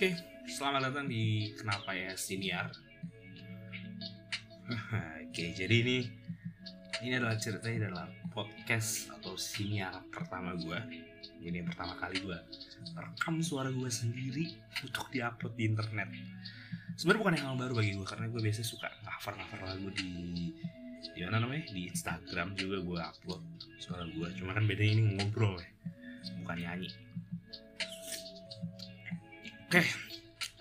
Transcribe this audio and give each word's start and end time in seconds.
Oke, 0.00 0.16
selamat 0.48 0.88
datang 0.88 1.12
di 1.12 1.52
Kenapa 1.60 1.92
ya 1.92 2.16
Siniar. 2.16 2.72
Oke, 5.28 5.52
jadi 5.52 5.76
ini 5.76 6.08
ini 7.04 7.20
adalah 7.20 7.36
ceritanya 7.36 7.84
adalah 7.84 8.08
podcast 8.32 9.12
atau 9.12 9.36
siniar 9.36 9.92
pertama 10.08 10.56
gue. 10.56 11.04
Jadi 11.44 11.52
yang 11.52 11.68
pertama 11.68 12.00
kali 12.00 12.16
gue 12.16 12.32
rekam 12.96 13.44
suara 13.44 13.68
gue 13.68 13.90
sendiri 13.92 14.48
untuk 14.80 15.12
diupload 15.12 15.52
di 15.60 15.68
internet. 15.68 16.08
Sebenarnya 16.96 17.20
bukan 17.20 17.36
yang 17.36 17.46
hal 17.52 17.56
baru 17.60 17.72
bagi 17.76 17.92
gue 17.92 18.06
karena 18.08 18.32
gue 18.32 18.40
biasa 18.40 18.64
suka 18.64 18.88
cover-cover 19.04 19.68
lagu 19.68 19.92
di 19.92 20.08
di 21.12 21.20
mana 21.28 21.44
namanya 21.44 21.68
di 21.76 21.92
Instagram 21.92 22.56
juga 22.56 22.80
gue 22.80 23.00
upload 23.04 23.42
suara 23.76 24.08
gue. 24.08 24.28
Cuma 24.32 24.56
kan 24.56 24.64
bedanya 24.64 24.96
ini 24.96 25.20
ngobrol 25.20 25.60
ya, 25.60 25.68
Oke, 29.70 29.86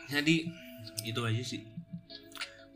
jadi 0.06 0.54
itu 1.02 1.22
aja 1.26 1.42
sih. 1.42 1.66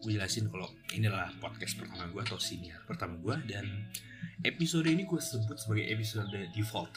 Gue 0.01 0.17
jelasin 0.17 0.49
kalau 0.49 0.65
ini 0.97 1.05
adalah 1.05 1.29
podcast 1.37 1.77
pertama 1.77 2.09
gue 2.09 2.25
atau 2.25 2.41
senior 2.41 2.81
pertama 2.89 3.21
gue 3.21 3.53
dan 3.53 3.69
episode 4.41 4.89
ini 4.89 5.05
gue 5.05 5.21
sebut 5.21 5.53
sebagai 5.61 5.93
episode 5.93 6.33
default. 6.57 6.89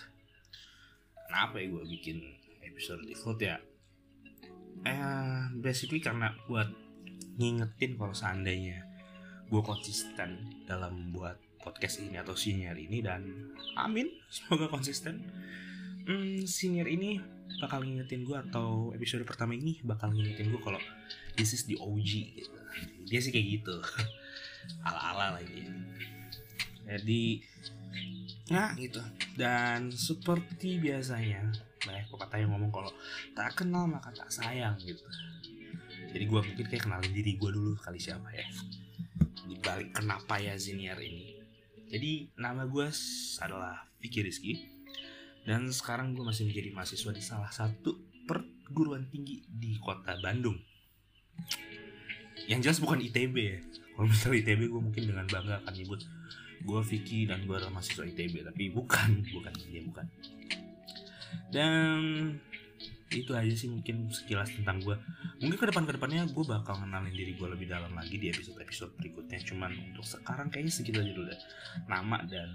Kenapa 1.28 1.60
ya 1.60 1.68
gue 1.68 1.84
bikin 1.84 2.16
episode 2.64 3.04
default 3.04 3.36
ya? 3.44 3.60
Eh, 4.88 5.42
basically 5.60 6.00
karena 6.00 6.32
buat 6.48 6.72
ngingetin 7.36 8.00
kalau 8.00 8.16
seandainya 8.16 8.88
gue 9.52 9.60
konsisten 9.60 10.64
dalam 10.64 11.12
buat 11.12 11.36
podcast 11.60 12.00
ini 12.00 12.16
atau 12.16 12.32
senior 12.32 12.72
ini 12.72 13.04
dan 13.04 13.52
amin 13.76 14.08
semoga 14.32 14.72
konsisten. 14.72 15.28
Hmm, 16.08 16.40
senior 16.48 16.88
ini 16.88 17.35
bakal 17.56 17.80
ngingetin 17.82 18.26
gue 18.26 18.36
atau 18.36 18.92
episode 18.92 19.24
pertama 19.24 19.56
ini 19.56 19.80
bakal 19.80 20.12
ngingetin 20.12 20.52
gue 20.52 20.60
kalau 20.60 20.80
this 21.38 21.56
is 21.56 21.64
the 21.64 21.76
OG 21.80 22.10
gitu. 22.36 22.58
Dia 23.08 23.18
sih 23.22 23.32
kayak 23.32 23.46
gitu. 23.60 23.76
Ala-ala 24.86 25.40
lagi. 25.40 25.64
Jadi 26.84 27.40
ya 28.52 28.76
gitu. 28.76 29.00
Dan 29.34 29.90
seperti 29.90 30.78
biasanya 30.78 31.50
banyak 31.82 32.06
pepatah 32.12 32.38
yang 32.38 32.50
ngomong 32.54 32.72
kalau 32.74 32.92
tak 33.32 33.56
kenal 33.56 33.88
maka 33.88 34.12
tak 34.12 34.28
sayang 34.28 34.76
gitu. 34.82 35.02
Jadi 36.12 36.24
gue 36.28 36.40
mungkin 36.40 36.66
kayak 36.68 36.84
kenalin 36.86 37.12
diri 37.12 37.36
gue 37.36 37.50
dulu 37.50 37.72
kali 37.80 37.98
siapa 37.98 38.28
ya. 38.32 38.46
Di 39.46 39.56
balik 39.62 39.96
kenapa 39.96 40.36
ya 40.38 40.54
Ziniar 40.60 41.00
ini. 41.00 41.40
Jadi 41.86 42.34
nama 42.36 42.66
gue 42.66 42.86
adalah 43.40 43.86
Vicky 44.02 44.20
Rizky 44.26 44.75
dan 45.46 45.70
sekarang 45.70 46.12
gue 46.12 46.26
masih 46.26 46.50
menjadi 46.50 46.74
mahasiswa 46.74 47.10
di 47.14 47.22
salah 47.22 47.54
satu 47.54 47.94
perguruan 48.26 49.06
tinggi 49.06 49.46
di 49.46 49.78
kota 49.78 50.18
Bandung. 50.18 50.58
Yang 52.50 52.60
jelas 52.66 52.78
bukan 52.82 52.98
ITB 52.98 53.34
ya. 53.38 53.58
Kalau 53.94 54.10
misalnya 54.10 54.42
ITB 54.42 54.60
gue 54.66 54.82
mungkin 54.82 55.02
dengan 55.06 55.24
bangga 55.30 55.62
akan 55.62 55.72
nyebut 55.72 56.02
gue 56.66 56.80
Vicky 56.82 57.30
dan 57.30 57.46
gue 57.46 57.54
adalah 57.54 57.78
mahasiswa 57.78 58.02
ITB. 58.02 58.42
Tapi 58.42 58.74
bukan, 58.74 59.22
bukan 59.30 59.52
dia 59.70 59.82
bukan. 59.86 60.06
Dan 61.54 62.00
itu 63.14 63.30
aja 63.38 63.54
sih 63.54 63.70
mungkin 63.70 64.10
sekilas 64.10 64.50
tentang 64.50 64.82
gue. 64.82 64.98
Mungkin 65.38 65.56
ke 65.62 65.66
depan 65.70 65.86
ke 65.86 65.94
depannya 65.94 66.26
gue 66.26 66.42
bakal 66.42 66.74
kenalin 66.82 67.14
diri 67.14 67.38
gue 67.38 67.46
lebih 67.46 67.70
dalam 67.70 67.94
lagi 67.94 68.18
di 68.18 68.34
episode 68.34 68.58
episode 68.58 68.98
berikutnya. 68.98 69.38
Cuman 69.46 69.94
untuk 69.94 70.02
sekarang 70.02 70.50
kayaknya 70.50 70.74
segitu 70.74 70.98
aja 70.98 71.14
dulu 71.14 71.30
deh. 71.30 71.40
Nama 71.86 72.18
dan 72.26 72.50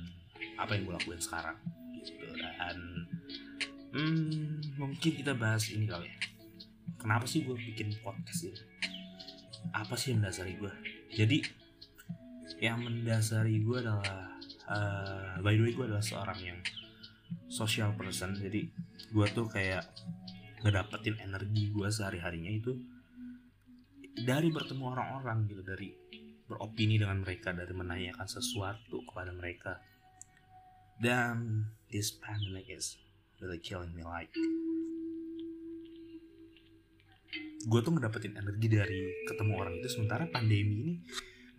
apa 0.59 0.75
yang 0.75 0.91
gue 0.91 0.93
lakuin 0.99 1.23
sekarang 1.23 1.55
gitu 2.05 2.25
hmm, 3.91 4.79
mungkin 4.79 5.11
kita 5.19 5.35
bahas 5.35 5.67
ini 5.69 5.85
kali 5.85 6.07
ya. 6.07 6.17
Kenapa 6.97 7.25
sih 7.25 7.41
gue 7.41 7.57
bikin 7.57 7.97
podcast 8.05 8.45
ini? 8.45 8.61
Apa 9.73 9.93
sih 9.97 10.13
yang 10.13 10.21
mendasari 10.23 10.53
gue 10.57 10.73
jadi 11.11 11.43
yang 12.63 12.79
mendasari 12.87 13.59
gue 13.59 13.77
adalah 13.83 14.37
uh, 14.71 15.35
by 15.43 15.53
the 15.57 15.63
way 15.67 15.73
gue 15.75 15.85
adalah 15.85 16.03
seorang 16.03 16.39
yang 16.39 16.59
social 17.51 17.91
person. 17.99 18.31
Jadi 18.37 18.71
gue 19.11 19.27
tuh 19.35 19.47
kayak 19.51 19.83
ngedapetin 20.63 21.19
energi 21.19 21.73
gue 21.73 21.87
sehari 21.91 22.21
harinya 22.21 22.51
itu 22.53 22.71
dari 24.23 24.53
bertemu 24.53 24.83
orang-orang 24.87 25.49
gitu 25.49 25.63
dari 25.65 25.89
beropini 26.45 26.99
dengan 26.99 27.23
mereka 27.23 27.51
dari 27.51 27.71
menanyakan 27.71 28.27
sesuatu 28.27 29.03
kepada 29.07 29.31
mereka 29.33 29.81
dan 31.01 31.65
this 31.89 32.13
pandemic 32.13 32.69
is 32.69 33.01
really 33.41 33.57
killing 33.57 33.89
me 33.97 34.05
like 34.05 34.29
gue 37.61 37.79
tuh 37.81 37.93
ngedapetin 37.93 38.37
energi 38.37 38.67
dari 38.69 39.01
ketemu 39.25 39.53
orang 39.57 39.73
itu 39.81 39.89
sementara 39.89 40.29
pandemi 40.29 40.77
ini 40.85 40.93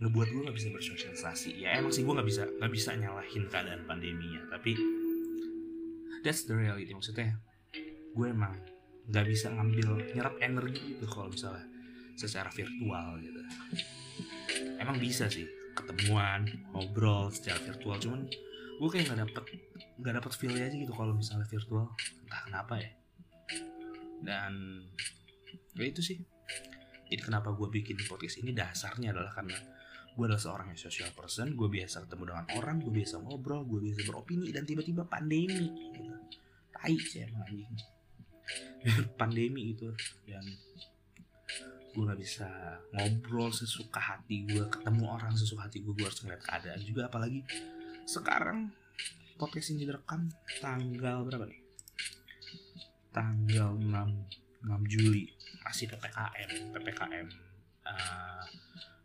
ngebuat 0.03 0.29
gue 0.35 0.41
nggak 0.51 0.57
bisa 0.59 0.69
bersosialisasi. 0.75 1.63
Ya 1.63 1.79
emang 1.79 1.95
sih 1.95 2.03
gue 2.03 2.11
nggak 2.11 2.27
bisa 2.27 2.43
nggak 2.59 2.73
bisa 2.75 2.91
nyalahin 2.99 3.47
keadaan 3.47 3.87
pandeminya 3.87 4.43
tapi 4.51 4.75
that's 6.27 6.43
the 6.51 6.59
reality. 6.59 6.91
Maksudnya 6.91 7.39
gue 8.11 8.27
emang 8.27 8.59
nggak 9.07 9.27
bisa 9.31 9.55
ngambil 9.55 10.03
nyerap 10.11 10.35
energi 10.43 10.99
gitu 10.99 11.07
kalau 11.07 11.31
misalnya 11.31 11.63
secara 12.19 12.51
virtual 12.51 13.23
gitu. 13.23 13.41
Emang 14.83 14.99
bisa 14.99 15.31
sih 15.31 15.47
ketemuan 15.79 16.51
ngobrol 16.75 17.31
secara 17.31 17.63
virtual 17.63 17.97
cuman 18.03 18.27
gue 18.79 18.89
kayak 18.89 19.05
nggak 19.13 19.21
dapet 19.29 19.45
nggak 20.01 20.15
dapet 20.19 20.33
feel 20.35 20.55
aja 20.57 20.73
gitu 20.73 20.93
kalau 20.95 21.13
misalnya 21.13 21.47
virtual. 21.47 21.93
Entah 22.25 22.41
kenapa 22.49 22.75
ya. 22.81 22.91
Dan 24.23 24.53
ya 25.77 25.85
itu 25.85 26.01
sih. 26.01 26.19
Jadi 27.13 27.23
kenapa 27.29 27.53
gue 27.53 27.69
bikin 27.69 28.01
podcast 28.09 28.41
ini 28.41 28.57
dasarnya 28.57 29.13
adalah 29.13 29.33
karena 29.37 29.57
gue 30.13 30.25
adalah 30.29 30.41
seorang 30.41 30.73
yang 30.73 30.81
social 30.81 31.09
person 31.17 31.57
gue 31.57 31.69
biasa 31.73 32.05
ketemu 32.05 32.37
dengan 32.37 32.47
orang 32.61 32.85
gue 32.85 32.93
biasa 32.93 33.25
ngobrol 33.25 33.65
gue 33.65 33.81
biasa 33.89 34.01
beropini 34.05 34.53
dan 34.53 34.69
tiba-tiba 34.69 35.09
pandemi 35.09 35.73
gitu. 35.73 36.13
Tai 36.73 36.97
sih 36.97 37.25
emang 37.25 37.45
anjing. 37.49 37.77
Pandemi 39.21 39.73
itu 39.73 39.89
dan 40.29 40.45
gue 41.93 42.03
nggak 42.03 42.21
bisa 42.21 42.49
ngobrol 42.97 43.53
sesuka 43.53 44.01
hati 44.01 44.49
gue 44.49 44.65
ketemu 44.73 45.05
orang 45.05 45.37
sesuka 45.37 45.69
hati 45.69 45.85
gue 45.85 45.93
gue 45.93 46.05
harus 46.05 46.21
ngeliat 46.25 46.43
keadaan 46.45 46.81
juga. 46.85 47.09
Apalagi 47.09 47.41
sekarang 48.07 48.75
podcast 49.39 49.75
ini 49.75 49.87
direkam 49.87 50.31
tanggal 50.59 51.27
berapa 51.27 51.47
nih? 51.47 51.61
Tanggal 53.13 53.77
6 53.77 54.67
6 54.67 54.93
Juli 54.93 55.27
masih 55.63 55.91
PPKM, 55.91 56.51
PPKM 56.75 57.27
uh, 57.87 58.45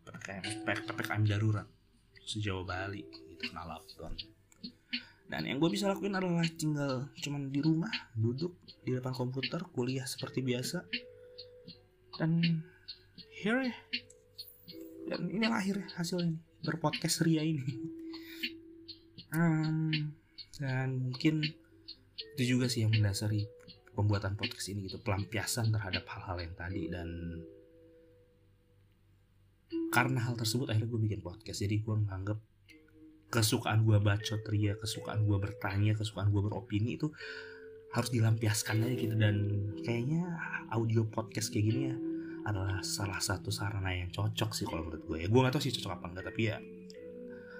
PPKM 0.06 0.44
PPKM 0.66 1.24
darurat 1.26 1.68
sejauh 2.28 2.68
Bali 2.68 3.04
itu 3.08 3.46
kena 3.50 3.64
lockdown. 3.64 4.14
Dan 5.28 5.44
yang 5.44 5.60
gue 5.60 5.68
bisa 5.68 5.92
lakuin 5.92 6.16
adalah 6.16 6.48
tinggal 6.56 7.12
cuman 7.20 7.52
di 7.52 7.60
rumah, 7.60 7.92
duduk 8.16 8.56
di 8.88 8.96
depan 8.96 9.12
komputer, 9.12 9.60
kuliah 9.76 10.08
seperti 10.08 10.40
biasa. 10.40 10.88
Dan 12.16 12.64
here 13.44 13.68
ya. 13.68 13.76
Dan 15.12 15.28
ini 15.32 15.44
akhirnya 15.48 15.88
hasil 16.00 16.24
ini 16.24 16.40
berpodcast 16.64 17.24
ria 17.24 17.44
ini 17.44 17.64
um, 19.34 19.92
dan 20.58 20.90
mungkin 21.12 21.46
itu 22.38 22.58
juga 22.58 22.70
sih 22.70 22.86
yang 22.86 22.94
mendasari 22.94 23.46
pembuatan 23.98 24.38
podcast 24.38 24.70
ini 24.70 24.86
gitu 24.86 25.02
pelampiasan 25.02 25.74
terhadap 25.74 26.06
hal-hal 26.06 26.38
yang 26.38 26.54
tadi. 26.54 26.84
Dan 26.90 27.10
karena 29.90 30.22
hal 30.22 30.38
tersebut 30.38 30.70
akhirnya 30.70 30.90
gue 30.90 31.02
bikin 31.02 31.22
podcast. 31.26 31.66
Jadi 31.66 31.82
gue 31.82 31.96
menganggap 31.98 32.38
kesukaan 33.28 33.84
gue 33.84 34.00
bacot 34.00 34.40
ria 34.54 34.80
kesukaan 34.80 35.28
gue 35.28 35.36
bertanya 35.36 35.92
kesukaan 36.00 36.32
gue 36.32 36.40
beropini 36.40 36.96
itu 36.96 37.12
harus 37.92 38.10
dilampiaskan 38.14 38.86
aja 38.86 38.96
gitu. 38.98 39.16
Dan 39.18 39.36
kayaknya 39.82 40.26
audio 40.70 41.06
podcast 41.10 41.50
kayak 41.50 41.66
gini 41.66 41.82
ya 41.90 41.96
adalah 42.48 42.80
salah 42.80 43.20
satu 43.20 43.52
sarana 43.52 43.92
yang 43.92 44.08
cocok 44.14 44.56
sih 44.56 44.64
kalau 44.70 44.86
menurut 44.88 45.04
gue 45.10 45.18
ya. 45.26 45.28
Gue 45.28 45.40
gak 45.42 45.58
tau 45.58 45.64
sih 45.66 45.74
cocok 45.74 45.92
apa 45.98 46.06
enggak 46.14 46.26
tapi 46.30 46.42
ya 46.54 46.58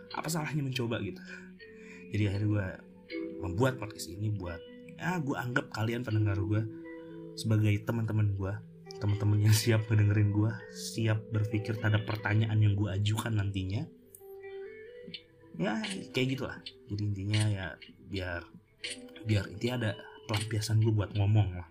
apa 0.08 0.32
salahnya 0.32 0.64
mencoba 0.64 1.04
gitu 1.04 1.20
jadi 2.12 2.34
akhirnya 2.34 2.48
gue 2.48 2.68
membuat 3.44 3.78
podcast 3.78 4.10
ini 4.12 4.34
buat 4.34 4.60
ya 4.98 5.22
gue 5.22 5.36
anggap 5.38 5.70
kalian 5.78 6.02
pendengar 6.02 6.38
gue 6.42 6.62
sebagai 7.38 7.74
teman-teman 7.86 8.34
gue 8.34 8.54
teman-teman 8.98 9.46
yang 9.46 9.54
siap 9.54 9.86
ngedengerin 9.88 10.34
gue 10.34 10.52
siap 10.74 11.22
berpikir 11.30 11.78
terhadap 11.78 12.10
pertanyaan 12.10 12.58
yang 12.58 12.74
gue 12.74 12.90
ajukan 12.90 13.34
nantinya. 13.38 13.86
Ya 15.58 15.82
kayak 16.14 16.28
gitulah. 16.38 16.58
Jadi 16.90 17.02
intinya 17.02 17.42
ya 17.50 17.68
biar 18.10 18.42
biar 19.26 19.46
intinya 19.54 19.76
ada 19.86 19.92
pelampiasan 20.26 20.82
gue 20.82 20.94
buat 20.94 21.14
ngomong 21.14 21.62
lah. 21.62 21.70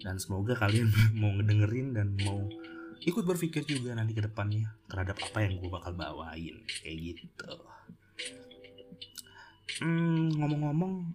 Dan 0.00 0.16
semoga 0.16 0.56
kalian 0.56 0.88
mau 1.20 1.32
ngedengerin 1.36 1.92
dan 1.92 2.16
mau 2.24 2.48
ikut 3.02 3.24
berpikir 3.26 3.66
juga 3.68 3.92
nanti 3.92 4.16
ke 4.16 4.24
depannya 4.24 4.72
terhadap 4.88 5.20
apa 5.20 5.38
yang 5.44 5.60
gue 5.60 5.68
bakal 5.68 5.92
bawain. 5.92 6.64
Kayak 6.80 6.96
gitu 6.96 7.52
hmm, 9.82 10.38
ngomong-ngomong 10.40 11.14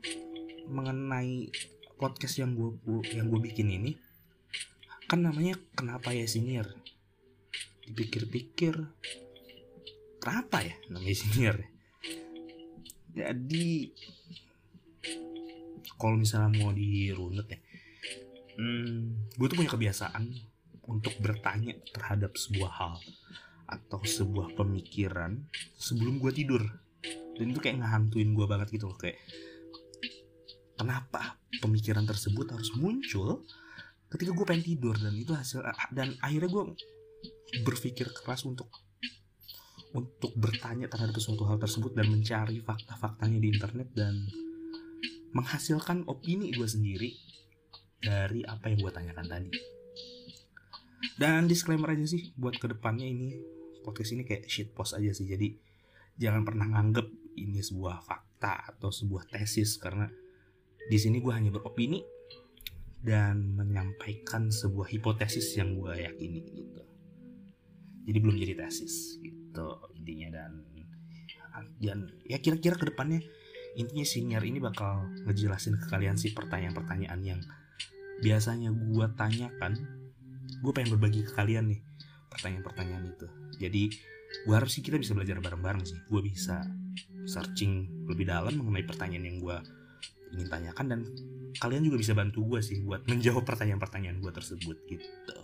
mengenai 0.68 1.52
podcast 1.98 2.44
yang 2.44 2.54
gue 2.54 2.78
yang 3.16 3.28
gue 3.32 3.42
bikin 3.42 3.74
ini 3.74 3.92
kan 5.08 5.24
namanya 5.24 5.56
kenapa 5.76 6.12
ya 6.12 6.28
senior? 6.28 6.68
Dipikir-pikir 7.88 8.76
kenapa 10.20 10.64
ya 10.64 10.76
namanya 10.92 11.16
senior? 11.16 11.58
Jadi 13.18 13.96
kalau 15.98 16.16
misalnya 16.20 16.54
mau 16.62 16.72
dirunut 16.72 17.50
ya 17.50 17.60
hmm, 18.58 19.34
gue 19.38 19.48
tuh 19.50 19.58
punya 19.58 19.72
kebiasaan 19.72 20.24
untuk 20.88 21.14
bertanya 21.20 21.76
terhadap 21.94 22.38
sebuah 22.38 22.72
hal 22.72 22.96
atau 23.68 24.00
sebuah 24.00 24.56
pemikiran 24.56 25.44
sebelum 25.76 26.24
gue 26.24 26.32
tidur 26.32 26.64
dan 27.38 27.46
itu 27.54 27.60
kayak 27.62 27.80
ngehantuin 27.82 28.34
gue 28.34 28.46
banget 28.50 28.68
gitu 28.74 28.90
loh 28.90 28.98
kayak 28.98 29.22
kenapa 30.78 31.38
pemikiran 31.62 32.06
tersebut 32.06 32.50
harus 32.54 32.74
muncul 32.78 33.46
ketika 34.14 34.32
gue 34.32 34.46
pengen 34.46 34.66
tidur 34.66 34.96
dan 34.98 35.14
itu 35.14 35.34
hasil 35.34 35.66
dan 35.92 36.16
akhirnya 36.22 36.50
gue 36.50 36.64
berpikir 37.64 38.12
keras 38.12 38.44
untuk 38.44 38.70
untuk 39.96 40.36
bertanya 40.36 40.92
terhadap 40.92 41.16
sesuatu 41.16 41.48
hal 41.48 41.58
tersebut 41.58 41.96
dan 41.96 42.12
mencari 42.12 42.60
fakta-faktanya 42.62 43.40
di 43.40 43.48
internet 43.50 43.90
dan 43.96 44.28
menghasilkan 45.32 46.06
opini 46.06 46.54
gue 46.54 46.68
sendiri 46.68 47.10
dari 47.98 48.46
apa 48.46 48.70
yang 48.70 48.80
gue 48.84 48.94
tanyakan 48.94 49.28
tadi. 49.28 49.52
Dan 51.18 51.50
disclaimer 51.50 51.94
aja 51.94 52.06
sih 52.06 52.36
buat 52.38 52.58
ke 52.62 52.70
depannya 52.70 53.06
ini 53.10 53.38
podcast 53.82 54.14
ini 54.14 54.28
kayak 54.28 54.46
shit 54.46 54.70
post 54.76 54.94
aja 54.94 55.10
sih. 55.16 55.26
Jadi 55.26 55.56
jangan 56.20 56.46
pernah 56.46 56.68
nganggep 56.68 57.27
ini 57.38 57.62
sebuah 57.62 58.02
fakta 58.02 58.74
atau 58.74 58.90
sebuah 58.90 59.30
tesis. 59.30 59.78
Karena 59.78 60.10
di 60.88 60.98
sini 60.98 61.22
gue 61.22 61.34
hanya 61.34 61.54
beropini 61.54 62.02
dan 62.98 63.54
menyampaikan 63.54 64.50
sebuah 64.50 64.90
hipotesis 64.90 65.54
yang 65.56 65.78
gue 65.78 65.94
yakini 66.02 66.42
gitu. 66.50 66.82
Jadi 68.08 68.18
belum 68.18 68.36
jadi 68.40 68.54
tesis 68.66 69.22
gitu 69.22 69.68
intinya. 69.96 70.34
Dan 70.34 70.52
dan 71.82 72.06
ya 72.26 72.38
kira-kira 72.38 72.78
ke 72.78 72.86
depannya 72.94 73.22
intinya 73.78 74.06
senior 74.06 74.42
ini 74.46 74.62
bakal 74.62 75.10
ngejelasin 75.26 75.78
ke 75.78 75.86
kalian 75.90 76.18
sih 76.18 76.34
pertanyaan-pertanyaan 76.34 77.22
yang 77.22 77.42
biasanya 78.22 78.74
gue 78.74 79.06
tanyakan. 79.14 79.74
Gue 80.62 80.72
pengen 80.74 80.98
berbagi 80.98 81.22
ke 81.26 81.32
kalian 81.38 81.70
nih 81.70 81.82
pertanyaan-pertanyaan 82.34 83.06
itu. 83.14 83.28
Jadi 83.62 83.84
gue 84.46 84.54
harap 84.54 84.70
sih 84.70 84.82
kita 84.82 84.98
bisa 84.98 85.14
belajar 85.14 85.38
bareng-bareng 85.38 85.86
sih. 85.86 85.98
Gue 86.10 86.22
bisa 86.26 86.66
searching 87.28 88.08
lebih 88.08 88.26
dalam 88.32 88.56
mengenai 88.56 88.88
pertanyaan 88.88 89.28
yang 89.28 89.38
gue 89.44 89.58
ingin 90.32 90.48
tanyakan 90.48 90.86
dan 90.88 91.00
kalian 91.60 91.84
juga 91.84 91.98
bisa 92.00 92.16
bantu 92.16 92.48
gue 92.48 92.60
sih 92.64 92.80
buat 92.84 93.04
menjawab 93.08 93.44
pertanyaan-pertanyaan 93.44 94.24
gue 94.24 94.32
tersebut 94.32 94.78
gitu. 94.88 95.40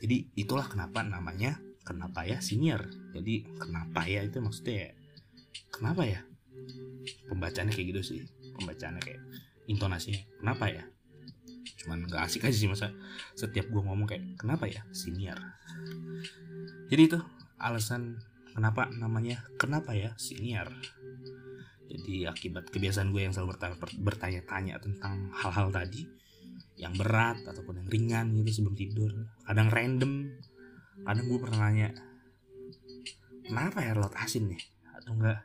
Jadi 0.00 0.16
itulah 0.36 0.68
kenapa 0.68 1.04
namanya 1.04 1.60
kenapa 1.84 2.24
ya 2.24 2.40
senior? 2.40 2.84
Jadi 3.12 3.44
kenapa 3.60 4.04
ya 4.08 4.24
itu 4.24 4.40
maksudnya 4.40 4.88
ya 4.88 4.90
kenapa 5.72 6.02
ya? 6.04 6.20
Pembacaannya 7.28 7.72
kayak 7.76 7.88
gitu 7.92 8.00
sih 8.02 8.18
pembacaannya 8.56 9.02
kayak 9.04 9.20
intonasinya 9.68 10.20
kenapa 10.40 10.64
ya? 10.72 10.84
Cuman 11.84 12.08
nggak 12.08 12.22
asik 12.28 12.48
aja 12.48 12.56
sih 12.56 12.70
masa 12.70 12.92
setiap 13.36 13.68
gue 13.68 13.82
ngomong 13.82 14.08
kayak 14.08 14.40
kenapa 14.40 14.68
ya 14.68 14.84
senior? 14.92 15.36
Jadi 16.88 17.02
itu 17.12 17.18
alasan 17.60 18.20
kenapa 18.56 18.88
namanya? 18.96 19.44
Kenapa 19.60 19.92
ya? 19.92 20.16
Senior. 20.16 20.72
Jadi 21.86 22.24
akibat 22.24 22.72
kebiasaan 22.72 23.12
gue 23.12 23.28
yang 23.28 23.36
selalu 23.36 23.60
bertanya-tanya 24.00 24.80
tentang 24.80 25.30
hal-hal 25.36 25.70
tadi 25.70 26.08
yang 26.76 26.92
berat 26.96 27.40
ataupun 27.44 27.84
yang 27.84 27.88
ringan 27.88 28.26
gitu 28.42 28.60
sebelum 28.60 28.76
tidur 28.76 29.08
kadang 29.48 29.72
random 29.72 30.28
kadang 31.08 31.24
gue 31.24 31.38
pernah 31.40 31.72
nanya 31.72 31.88
kenapa 33.46 33.78
ya 33.80 33.94
laut 33.94 34.14
asin 34.18 34.50
nih? 34.50 34.62
Atau 34.98 35.14
enggak? 35.14 35.40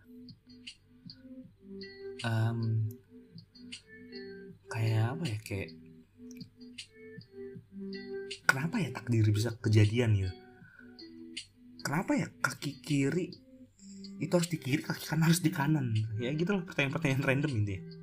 Um, 2.26 2.90
kayak 4.68 5.16
apa 5.18 5.24
ya? 5.30 5.38
Kayak 5.46 5.70
kenapa 8.50 8.76
ya 8.82 8.90
takdir 8.92 9.26
bisa 9.32 9.54
kejadian 9.62 10.18
ya 10.18 10.30
kenapa 11.92 12.16
ya? 12.16 12.32
Kaki 12.40 12.80
kiri 12.80 13.28
itu 14.22 14.32
harus 14.32 14.48
di 14.48 14.62
kiri 14.62 14.80
kaki 14.80 15.12
kanan 15.12 15.28
harus 15.28 15.44
di 15.44 15.52
kanan. 15.52 15.92
Ya 16.24 16.32
gitu 16.32 16.56
loh 16.56 16.64
pertanyaan-pertanyaan 16.64 17.28
random 17.28 17.52
ini 17.52 18.02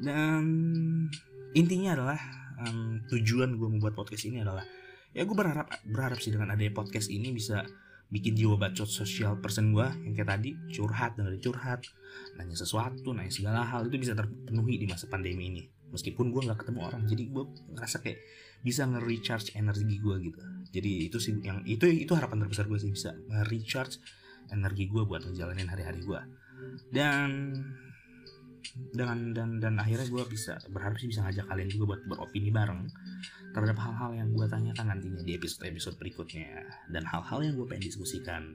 dan 0.00 0.44
intinya 1.52 1.92
adalah 1.92 2.20
um, 2.64 3.04
tujuan 3.12 3.60
gue 3.60 3.68
membuat 3.68 3.92
podcast 3.92 4.24
ini 4.24 4.40
adalah 4.40 4.64
ya 5.12 5.28
gue 5.28 5.36
berharap 5.36 5.68
berharap 5.84 6.18
sih 6.18 6.32
dengan 6.32 6.56
adanya 6.56 6.72
podcast 6.72 7.12
ini 7.12 7.36
bisa 7.36 7.68
bikin 8.10 8.34
jiwa 8.34 8.58
bacot 8.58 8.88
sosial 8.88 9.38
person 9.38 9.76
gue 9.76 9.86
yang 10.08 10.16
kayak 10.16 10.34
tadi 10.34 10.50
curhat 10.72 11.14
dan 11.14 11.36
curhat 11.38 11.84
nanya 12.40 12.56
sesuatu 12.56 13.12
nanya 13.12 13.30
segala 13.30 13.62
hal 13.62 13.86
itu 13.86 14.00
bisa 14.00 14.16
terpenuhi 14.16 14.82
di 14.82 14.86
masa 14.88 15.06
pandemi 15.06 15.52
ini 15.52 15.62
meskipun 15.90 16.30
gue 16.30 16.42
nggak 16.46 16.62
ketemu 16.66 16.80
orang 16.86 17.02
jadi 17.06 17.22
gue 17.30 17.44
ngerasa 17.74 18.02
kayak 18.02 18.18
bisa 18.60 18.84
nge-recharge 18.84 19.56
energi 19.56 19.96
gue 19.96 20.16
gitu. 20.20 20.40
Jadi 20.70 20.90
itu 21.08 21.16
sih 21.16 21.32
yang 21.40 21.64
itu 21.64 21.88
itu 21.88 22.12
harapan 22.12 22.44
terbesar 22.44 22.68
gue 22.68 22.76
sih 22.76 22.92
bisa 22.92 23.16
nge-recharge 23.28 23.98
energi 24.52 24.90
gue 24.90 25.02
buat 25.06 25.24
ngejalanin 25.24 25.68
hari-hari 25.70 26.02
gue 26.02 26.20
dan 26.90 27.54
dengan 28.70 29.34
dan 29.34 29.58
dan 29.58 29.74
akhirnya 29.82 30.06
gue 30.06 30.24
bisa 30.30 30.54
berharap 30.70 30.94
sih 31.00 31.10
bisa 31.10 31.26
ngajak 31.26 31.42
kalian 31.50 31.70
juga 31.70 31.96
buat 31.96 32.02
beropini 32.06 32.54
bareng 32.54 32.86
terhadap 33.50 33.78
hal-hal 33.82 34.14
yang 34.14 34.28
gue 34.30 34.46
tanyakan 34.46 34.94
nantinya 34.94 35.26
di 35.26 35.34
episode-episode 35.34 35.98
berikutnya 35.98 36.62
dan 36.86 37.02
hal-hal 37.02 37.42
yang 37.42 37.58
gue 37.58 37.66
pengen 37.66 37.90
diskusikan. 37.90 38.54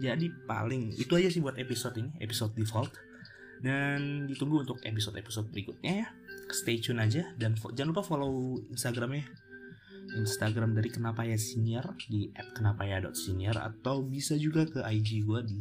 Jadi 0.00 0.32
paling 0.48 0.96
itu 0.96 1.12
aja 1.12 1.28
sih 1.28 1.44
buat 1.44 1.60
episode 1.60 2.00
ini 2.00 2.10
episode 2.24 2.56
default. 2.56 2.92
Dan 3.62 4.26
ditunggu 4.26 4.66
untuk 4.66 4.82
episode-episode 4.82 5.54
berikutnya 5.54 6.02
ya 6.02 6.08
stay 6.50 6.82
tune 6.82 6.98
aja 6.98 7.30
dan 7.38 7.54
jangan 7.54 7.94
lupa 7.94 8.02
follow 8.02 8.58
instagramnya. 8.72 9.28
Instagram 10.12 10.76
dari 10.76 10.92
kenapa 10.92 11.24
ya 11.24 11.38
senior 11.40 11.96
di 12.04 12.28
@kenapaya.senior 12.34 13.56
atau 13.56 14.04
bisa 14.04 14.36
juga 14.36 14.68
ke 14.68 14.84
IG 14.84 15.24
gue 15.24 15.40
di 15.46 15.60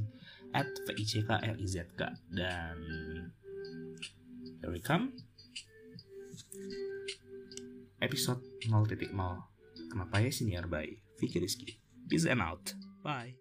VICKRIZK 0.51 2.01
dan 2.35 2.77
here 4.59 4.71
we 4.71 4.83
come. 4.83 5.15
Episode 8.01 8.41
0.0 8.67 9.13
kenapa 9.87 10.15
ya 10.19 10.31
senior 10.33 10.67
by 10.67 10.89
Vicky 11.21 11.39
Rizky. 11.39 11.79
Peace 12.09 12.27
and 12.27 12.43
out. 12.43 12.75
Bye 13.05 13.40